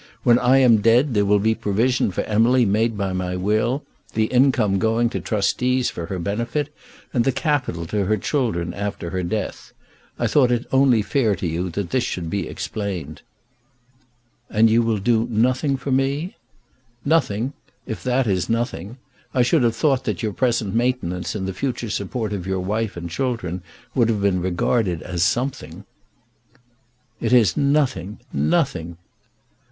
[0.23, 3.83] When I am dead there will be provision for Emily made by my will,
[4.15, 6.73] the income going to trustees for her benefit,
[7.13, 9.73] and the capital to her children after her death.
[10.17, 13.21] I thought it only fair to you that this should be explained."
[14.49, 16.35] "And you will do nothing for me?"
[17.05, 17.53] "Nothing;
[17.85, 18.97] if that is nothing.
[19.35, 22.97] I should have thought that your present maintenance and the future support of your wife
[22.97, 23.61] and children
[23.93, 25.85] would have been regarded as something."
[27.19, 28.97] "It is nothing; nothing!"